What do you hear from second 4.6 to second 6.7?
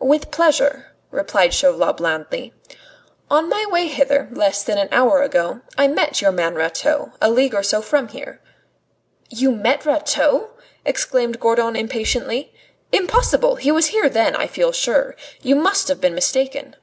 than an hour ago, I met your man